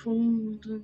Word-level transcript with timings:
profundo. 0.00 0.82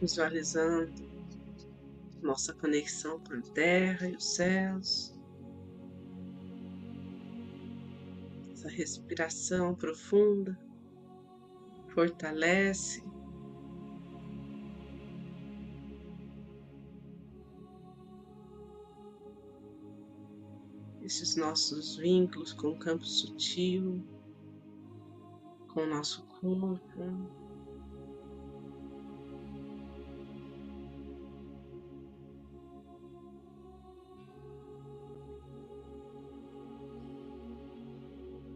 Visualizando 0.00 0.92
nossa 2.22 2.52
conexão 2.54 3.18
com 3.20 3.34
a 3.34 3.40
terra 3.52 4.08
e 4.08 4.14
os 4.14 4.34
céus. 4.34 5.14
Essa 8.52 8.68
respiração 8.68 9.74
profunda 9.74 10.58
fortalece 11.88 13.02
esses 21.18 21.34
nossos 21.34 21.96
vínculos 21.96 22.52
com 22.52 22.68
o 22.68 22.78
campo 22.78 23.04
sutil, 23.04 24.00
com 25.68 25.82
o 25.82 25.86
nosso 25.86 26.22
corpo. 26.40 26.78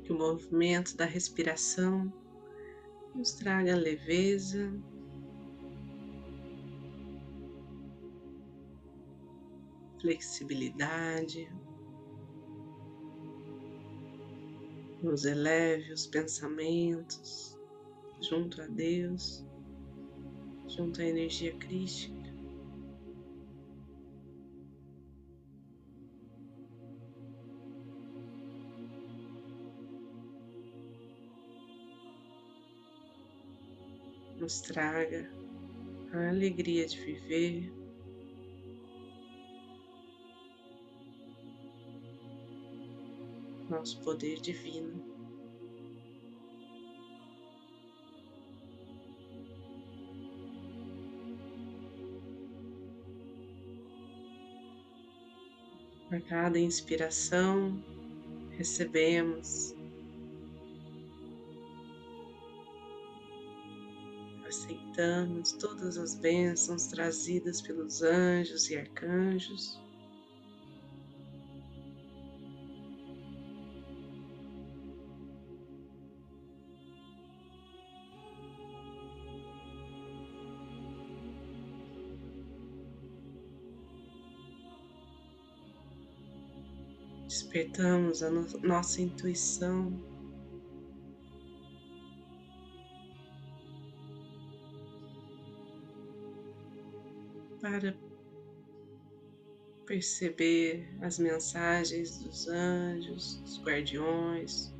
Que 0.05 0.13
o 0.13 0.17
movimento 0.17 0.97
da 0.97 1.05
respiração 1.05 2.13
nos 3.13 3.33
traga 3.33 3.75
leveza, 3.75 4.73
flexibilidade. 10.01 11.51
Nos 15.03 15.25
eleve 15.25 15.93
os 15.93 16.07
pensamentos 16.07 17.59
junto 18.21 18.63
a 18.63 18.67
Deus, 18.67 19.45
junto 20.69 21.01
à 21.01 21.05
energia 21.05 21.53
crística. 21.57 22.23
Nos 34.39 34.61
traga 34.61 35.29
a 36.13 36.29
alegria 36.29 36.87
de 36.87 36.99
viver, 36.99 37.82
nosso 43.83 43.99
poder 44.03 44.41
divino. 44.41 45.03
A 56.13 56.21
cada 56.21 56.61
inspiração, 56.61 57.83
recebemos 58.51 59.75
aceitamos 64.47 65.53
todas 65.55 65.99
as 65.99 66.15
bênçãos 66.15 66.87
trazidas 66.87 67.61
pelos 67.61 68.01
anjos 68.03 68.71
e 68.71 68.77
arcanjos. 68.77 69.81
Despertamos 87.53 88.23
a 88.23 88.31
no 88.31 88.47
nossa 88.63 89.03
intuição. 89.03 89.93
Para 97.61 97.95
perceber 99.87 100.89
as 101.03 101.19
mensagens 101.19 102.19
dos 102.19 102.49
anjos, 102.49 103.37
dos 103.43 103.63
guardiões, 103.63 104.75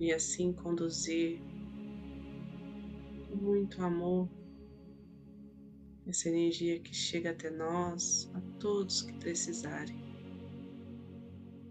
e 0.00 0.12
assim 0.12 0.52
conduzir 0.52 1.38
com 3.28 3.36
muito 3.36 3.82
amor 3.82 4.28
essa 6.06 6.28
energia 6.28 6.78
que 6.80 6.94
chega 6.94 7.30
até 7.30 7.50
nós, 7.50 8.30
a 8.34 8.40
todos 8.58 9.02
que 9.02 9.12
precisarem. 9.14 10.02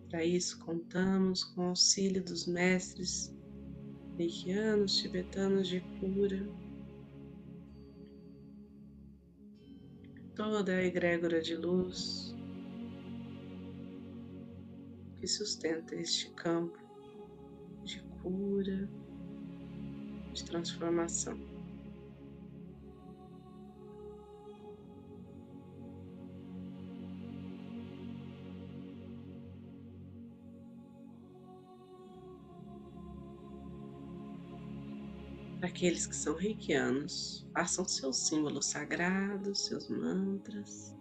Para 0.10 0.26
isso, 0.26 0.60
contamos 0.60 1.44
com 1.44 1.62
o 1.62 1.70
auxílio 1.70 2.24
dos 2.24 2.46
mestres 2.46 3.34
reikianos, 4.18 4.98
tibetanos 4.98 5.68
de 5.68 5.82
cura, 6.00 6.46
toda 10.36 10.76
a 10.76 10.84
egrégora 10.84 11.42
de 11.42 11.56
luz 11.56 12.36
que 15.22 15.28
sustenta 15.28 15.96
este 15.96 16.32
campo 16.32 16.80
de 17.84 18.02
cura, 18.22 18.90
de 20.34 20.44
transformação. 20.44 21.51
Aqueles 35.72 36.06
que 36.06 36.16
são 36.16 36.36
reikianos, 36.36 37.48
façam 37.54 37.88
seus 37.88 38.18
símbolos 38.18 38.66
sagrados, 38.66 39.66
seus 39.66 39.90
mantras. 39.90 40.94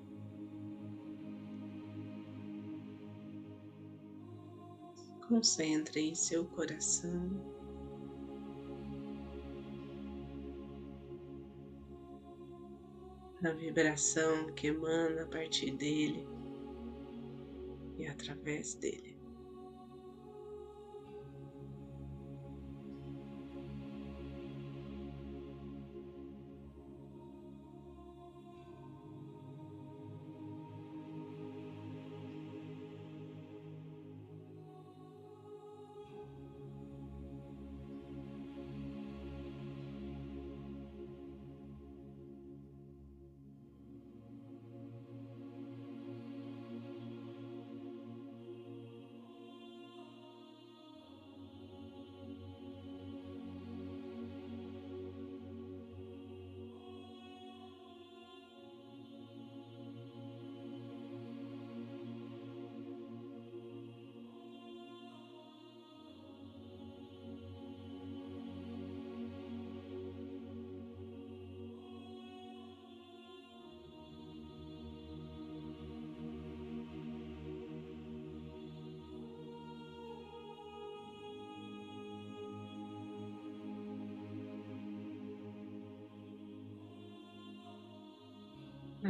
Concentrem 5.26 6.10
em 6.10 6.14
seu 6.14 6.44
coração. 6.44 7.30
Na 13.40 13.52
vibração 13.52 14.52
que 14.52 14.68
emana 14.68 15.22
a 15.22 15.26
partir 15.26 15.72
dele 15.72 16.26
e 17.98 18.06
através 18.06 18.74
dele. 18.74 19.19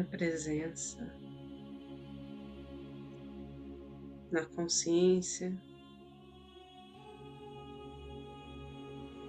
Na 0.00 0.06
presença, 0.06 0.98
na 4.32 4.46
consciência 4.46 5.52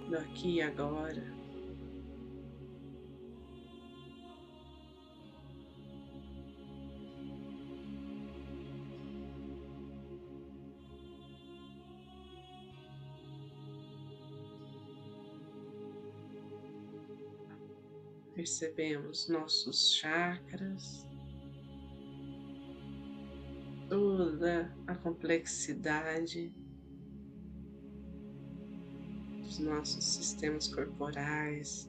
do 0.08 0.16
aqui 0.16 0.54
e 0.54 0.62
agora. 0.62 1.41
Percebemos 18.42 19.28
nossos 19.28 19.94
chakras, 19.94 21.06
toda 23.88 24.76
a 24.84 24.96
complexidade 24.96 26.52
dos 29.44 29.60
nossos 29.60 30.04
sistemas 30.04 30.66
corporais. 30.66 31.88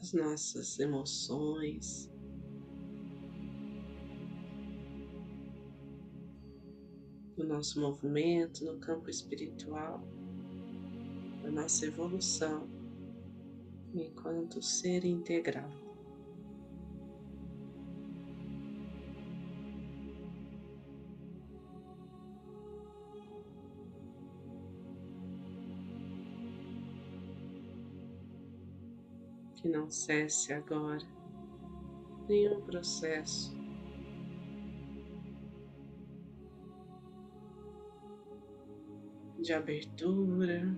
As 0.00 0.14
nossas 0.14 0.78
emoções. 0.78 2.13
Do 7.44 7.52
nosso 7.52 7.78
movimento 7.78 8.64
no 8.64 8.78
campo 8.78 9.10
espiritual, 9.10 10.02
da 11.42 11.50
nossa 11.50 11.84
evolução 11.84 12.66
enquanto 13.94 14.62
ser 14.62 15.04
integral. 15.04 15.70
Que 29.56 29.68
não 29.68 29.90
cesse 29.90 30.52
agora 30.52 31.06
nenhum 32.26 32.62
processo 32.62 33.63
de 39.44 39.52
abertura. 39.52 40.74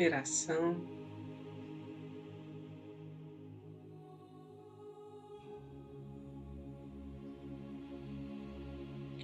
Superação. 0.00 0.76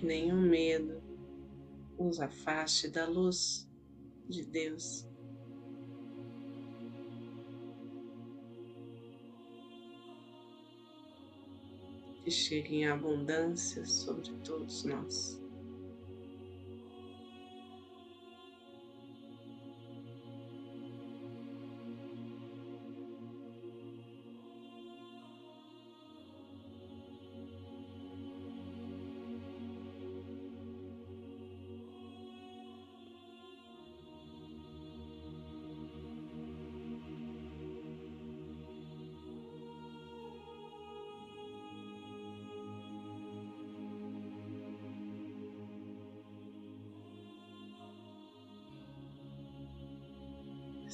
Nenhum 0.02 0.43
medo 0.43 1.02
nos 1.99 2.20
afaste 2.20 2.88
da 2.88 3.08
luz 3.08 3.67
de 4.28 4.44
Deus. 4.44 5.08
Que 12.22 12.31
chegue 12.31 12.76
em 12.76 12.87
abundância 12.87 13.87
sobre 13.87 14.31
todos 14.44 14.84
nós. 14.84 15.45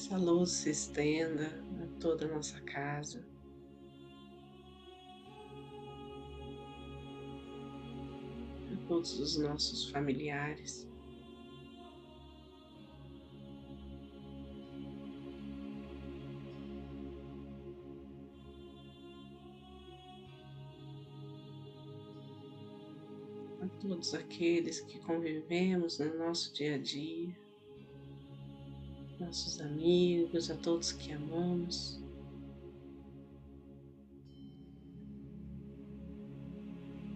Essa 0.03 0.17
luz 0.17 0.51
se 0.51 0.69
estenda 0.69 1.47
a 1.81 2.01
toda 2.01 2.25
a 2.25 2.27
nossa 2.27 2.59
casa. 2.61 3.25
A 8.69 8.87
todos 8.89 9.17
os 9.17 9.37
nossos 9.37 9.89
familiares. 9.89 10.85
A 23.61 23.67
todos 23.79 24.13
aqueles 24.13 24.81
que 24.81 24.99
convivemos 24.99 25.99
no 25.99 26.13
nosso 26.17 26.53
dia 26.53 26.75
a 26.75 26.77
dia 26.77 27.52
nossos 29.33 29.59
amigos, 29.61 30.51
a 30.51 30.55
todos 30.55 30.91
que 30.91 31.11
amamos. 31.11 31.99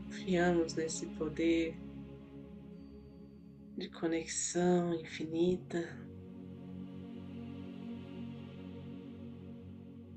Confiamos 0.05 0.73
nesse 0.73 1.05
poder 1.05 1.77
de 3.77 3.87
conexão 3.91 4.95
infinita, 4.95 5.87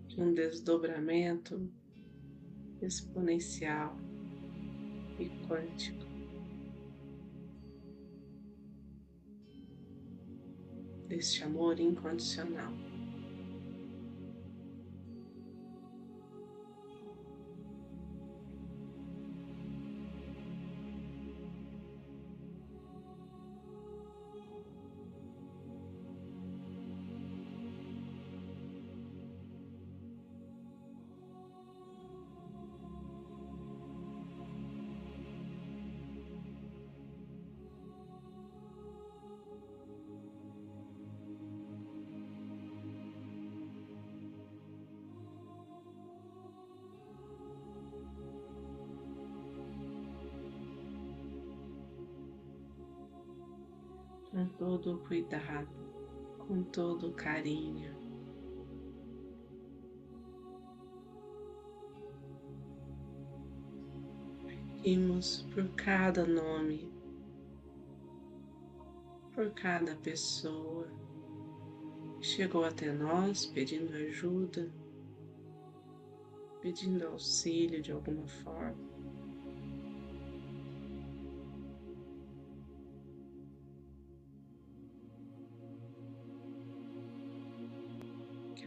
de 0.08 0.22
um 0.22 0.32
desdobramento 0.32 1.70
exponencial 2.80 3.94
e 5.18 5.28
quântico. 5.46 6.09
Deste 11.10 11.42
amor 11.42 11.80
incondicional. 11.80 12.72
Com 54.30 54.46
todo 54.46 54.94
o 54.94 54.98
cuidado, 54.98 55.68
com 56.38 56.62
todo 56.62 57.08
o 57.08 57.12
carinho. 57.12 57.94
Pedimos 64.82 65.42
por 65.52 65.68
cada 65.70 66.24
nome, 66.24 66.90
por 69.34 69.50
cada 69.50 69.94
pessoa, 69.96 70.88
chegou 72.20 72.64
até 72.64 72.92
nós 72.92 73.46
pedindo 73.46 73.94
ajuda, 73.94 74.70
pedindo 76.60 77.06
auxílio 77.06 77.82
de 77.82 77.92
alguma 77.92 78.26
forma. 78.26 78.89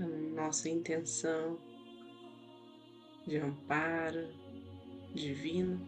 A 0.01 0.07
nossa 0.07 0.69
intenção 0.69 1.57
de 3.27 3.37
amparo 3.37 4.27
divino 5.13 5.79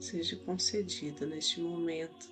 seja 0.00 0.36
concedida 0.36 1.26
neste 1.26 1.60
momento, 1.60 2.28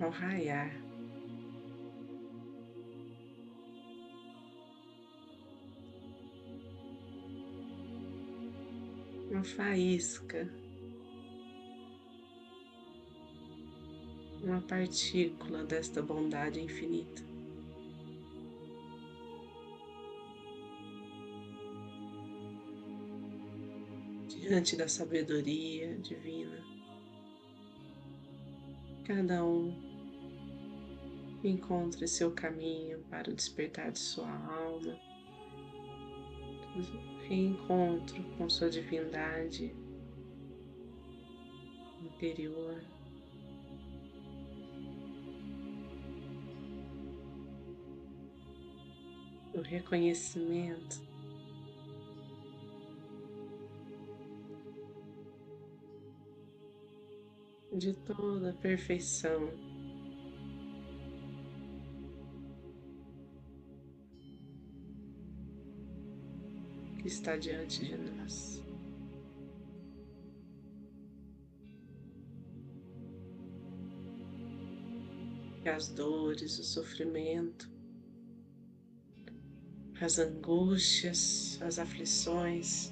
ao 0.00 0.10
raiar. 0.10 0.72
Uma 9.30 9.44
faísca, 9.44 10.50
partícula 14.60 15.64
desta 15.64 16.02
bondade 16.02 16.60
infinita. 16.60 17.30
diante 24.50 24.74
da 24.74 24.88
sabedoria 24.88 25.96
divina. 25.98 26.58
Cada 29.04 29.44
um 29.44 29.72
encontre 31.44 32.08
seu 32.08 32.32
caminho 32.32 32.98
para 33.08 33.30
o 33.30 33.34
despertar 33.34 33.92
de 33.92 34.00
sua 34.00 34.28
alma, 34.28 34.98
reencontro 37.28 38.22
com 38.36 38.50
sua 38.50 38.68
divindade 38.68 39.72
interior. 42.02 42.82
O 49.60 49.62
reconhecimento 49.62 51.02
de 57.70 57.92
toda 57.92 58.52
a 58.52 58.54
perfeição. 58.54 59.50
Que 66.98 67.08
está 67.08 67.36
diante 67.36 67.84
de 67.84 67.98
nós. 67.98 68.64
E 75.62 75.68
as 75.68 75.88
dores, 75.88 76.58
o 76.58 76.64
sofrimento, 76.64 77.79
as 80.00 80.18
angústias, 80.18 81.58
as 81.60 81.78
aflições, 81.78 82.90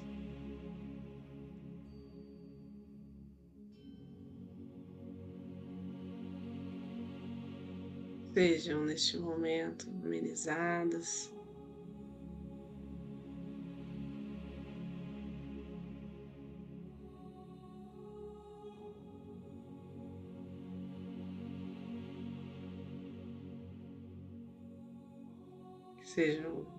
sejam 8.33 8.85
neste 8.85 9.17
momento 9.17 9.89
amenizadas. 10.03 11.33
Sejam 26.03 26.78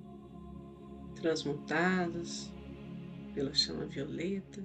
transmutadas 1.21 2.51
pela 3.35 3.53
chama 3.53 3.85
violeta. 3.87 4.63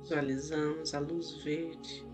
Visualizamos 0.00 0.94
a 0.94 1.00
luz 1.00 1.42
verde 1.42 2.06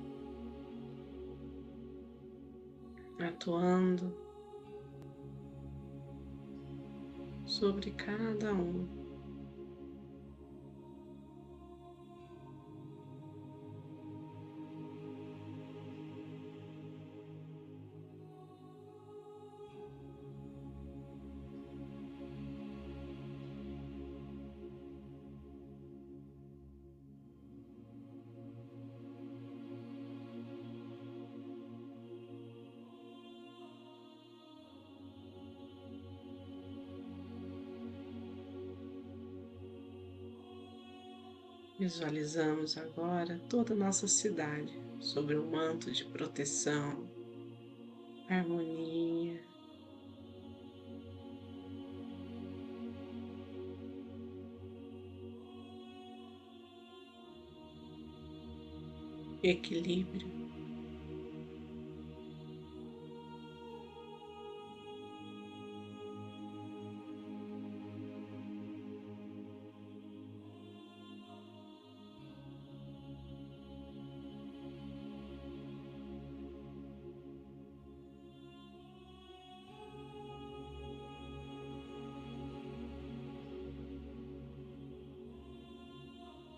atuando 3.18 4.29
sobre 7.60 7.90
cada 7.90 8.54
um. 8.54 8.99
Visualizamos 41.90 42.78
agora 42.78 43.40
toda 43.48 43.74
a 43.74 43.76
nossa 43.76 44.06
cidade 44.06 44.72
sobre 45.00 45.36
um 45.36 45.50
manto 45.50 45.90
de 45.90 46.04
proteção, 46.04 47.04
harmonia. 48.28 49.42
Equilíbrio. 59.42 60.39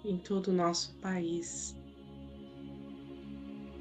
Em 0.05 0.19
todo 0.19 0.49
o 0.49 0.53
nosso 0.53 0.95
país 0.97 1.77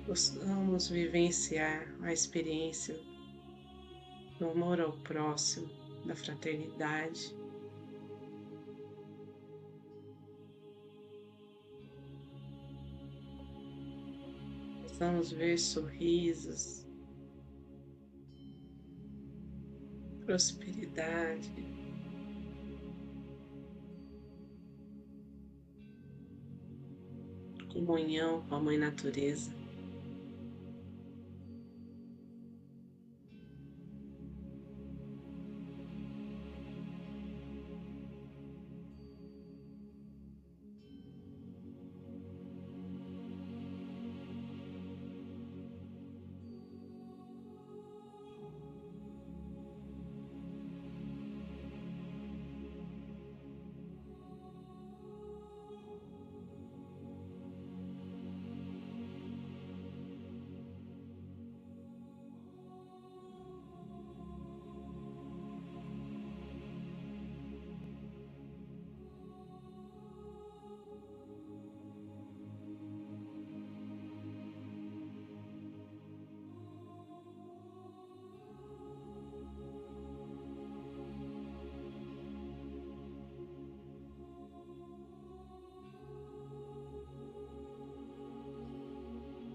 possamos 0.06 0.90
vivenciar 0.90 1.88
a 2.02 2.12
experiência 2.12 3.00
do 4.38 4.50
amor 4.50 4.82
ao 4.82 4.92
próximo, 4.92 5.70
da 6.06 6.16
fraternidade. 6.16 7.36
Possamos 14.82 15.32
ver 15.32 15.58
sorrisos, 15.58 16.86
prosperidade, 20.26 21.52
comunhão 27.86 28.44
com 28.48 28.56
a 28.56 28.60
Mãe 28.60 28.78
Natureza. 28.78 29.61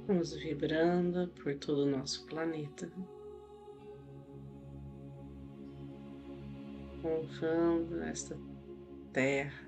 Vamos 0.06 0.34
vibrando 0.34 1.26
por 1.42 1.56
todo 1.56 1.82
o 1.82 1.90
nosso 1.90 2.25
planeta. 2.26 2.88
Honrando 7.02 8.00
esta 8.04 8.38
terra 9.12 9.66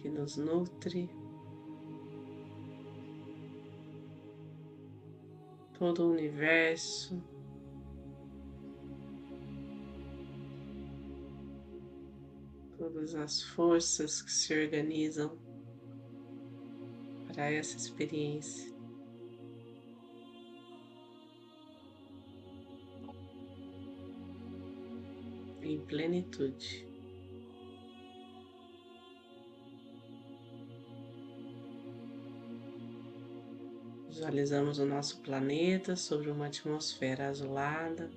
que 0.00 0.08
nos 0.08 0.36
nutre. 0.36 1.10
Todo 5.76 6.04
o 6.04 6.12
universo 6.12 7.20
todas 12.78 13.14
as 13.14 13.42
forças 13.42 14.22
que 14.22 14.30
se 14.30 14.54
organizam 14.54 15.36
para 17.36 17.52
essa 17.52 17.76
experiência. 17.76 18.74
Em 25.62 25.78
plenitude. 25.80 26.86
Visualizamos 34.08 34.78
o 34.78 34.86
nosso 34.86 35.20
planeta 35.20 35.94
sobre 35.94 36.30
uma 36.30 36.46
atmosfera 36.46 37.28
azulada. 37.28 38.10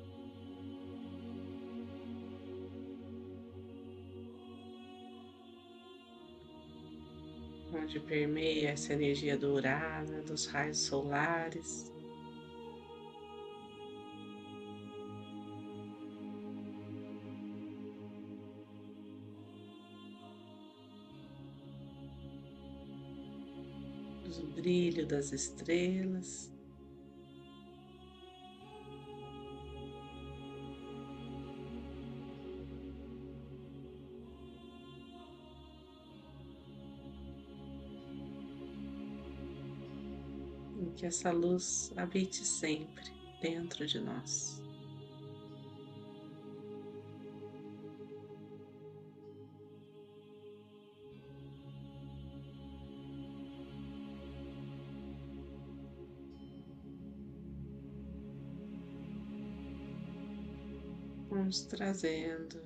Onde 7.74 8.00
permeia 8.00 8.70
essa 8.70 8.94
energia 8.94 9.38
dourada 9.38 10.22
dos 10.22 10.46
raios 10.48 10.80
solares. 10.80 11.92
O 24.42 24.48
brilho 24.54 25.06
das 25.06 25.32
estrelas. 25.32 26.59
Que 41.00 41.06
essa 41.06 41.32
luz 41.32 41.94
habite 41.96 42.46
sempre 42.46 43.10
dentro 43.42 43.88
de 43.88 44.02
nós. 44.02 44.62
Vamos 61.30 61.62
trazendo 61.62 62.62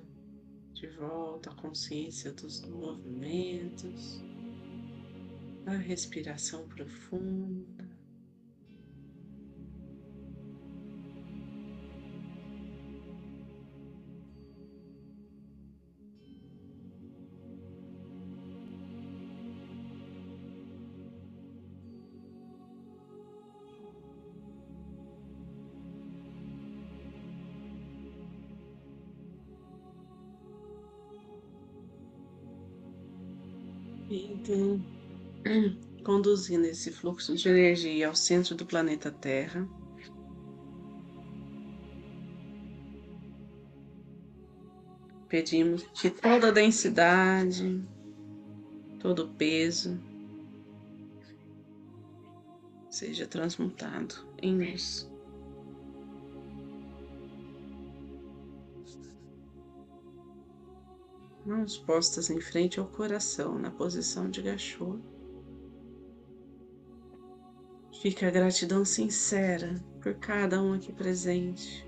de 0.72 0.88
volta 0.88 1.50
a 1.50 1.54
consciência 1.54 2.32
dos 2.32 2.62
movimentos, 2.62 4.20
a 5.66 5.76
respiração 5.76 6.66
profunda. 6.66 7.83
Então, 34.14 34.80
conduzindo 36.04 36.66
esse 36.66 36.92
fluxo 36.92 37.34
de 37.34 37.48
energia 37.48 38.06
ao 38.06 38.14
centro 38.14 38.54
do 38.54 38.64
planeta 38.64 39.10
Terra. 39.10 39.68
Pedimos 45.28 45.82
que 45.94 46.10
toda 46.10 46.48
a 46.48 46.52
densidade, 46.52 47.82
todo 49.00 49.24
o 49.24 49.28
peso 49.34 49.98
seja 52.88 53.26
transmutado 53.26 54.14
em 54.40 54.56
luz. 54.56 55.10
Mãos 61.46 61.76
postas 61.76 62.30
em 62.30 62.40
frente 62.40 62.80
ao 62.80 62.86
coração, 62.86 63.58
na 63.58 63.70
posição 63.70 64.30
de 64.30 64.40
gachô. 64.40 64.98
Fica 68.00 68.28
a 68.28 68.30
gratidão 68.30 68.84
sincera 68.84 69.74
por 70.02 70.14
cada 70.14 70.62
um 70.62 70.72
aqui 70.72 70.92
presente. 70.92 71.86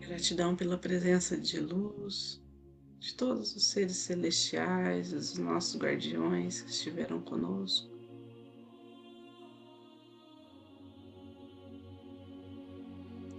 Gratidão 0.00 0.54
pela 0.54 0.76
presença 0.76 1.36
de 1.36 1.58
luz, 1.58 2.41
de 3.02 3.14
todos 3.14 3.56
os 3.56 3.64
seres 3.64 3.96
celestiais, 3.96 5.12
os 5.12 5.36
nossos 5.36 5.76
guardiões 5.76 6.60
que 6.60 6.70
estiveram 6.70 7.20
conosco. 7.20 7.90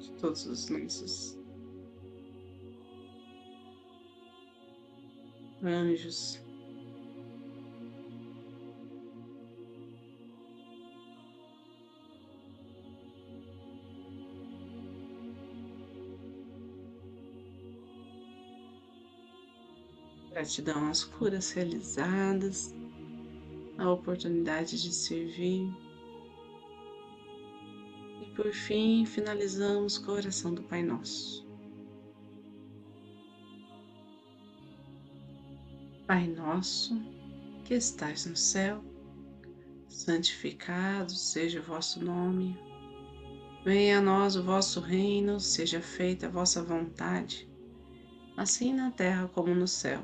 De 0.01 0.11
todos 0.19 0.45
os 0.45 0.67
nossos 0.67 1.37
anjos. 5.63 6.42
Gratidão 20.43 20.89
às 20.89 21.05
curas 21.05 21.53
realizadas, 21.53 22.75
a 23.77 23.89
oportunidade 23.89 24.83
de 24.83 24.91
servir. 24.91 25.71
E 28.21 28.25
por 28.35 28.51
fim, 28.51 29.05
finalizamos 29.05 29.97
com 29.97 30.11
a 30.11 30.15
oração 30.15 30.53
do 30.53 30.61
Pai 30.63 30.83
Nosso. 30.83 31.47
Pai 36.05 36.27
Nosso, 36.27 37.01
que 37.63 37.75
estais 37.75 38.25
no 38.25 38.35
céu, 38.35 38.83
santificado 39.87 41.13
seja 41.13 41.61
o 41.61 41.63
vosso 41.63 42.03
nome. 42.03 42.59
Venha 43.63 43.99
a 43.99 44.01
nós 44.01 44.35
o 44.35 44.43
vosso 44.43 44.81
reino, 44.81 45.39
seja 45.39 45.79
feita 45.79 46.27
a 46.27 46.29
vossa 46.29 46.61
vontade, 46.61 47.49
assim 48.35 48.73
na 48.73 48.91
terra 48.91 49.29
como 49.29 49.55
no 49.55 49.69
céu. 49.69 50.03